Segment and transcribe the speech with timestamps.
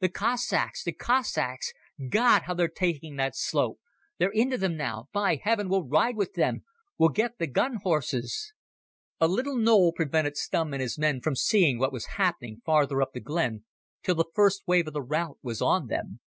[0.00, 0.82] "The Cossacks!
[0.82, 1.74] The Cossacks!
[2.08, 2.44] God!
[2.44, 3.80] How they're taking that slope!
[4.16, 5.10] They're into them now.
[5.12, 6.64] By heaven, we'll ride with them!
[6.96, 8.54] We'll get the gun horses!"
[9.20, 13.12] A little knoll prevented Stumm and his men from seeing what was happening farther up
[13.12, 13.64] the glen,
[14.02, 16.20] till the first wave of the rout was on them.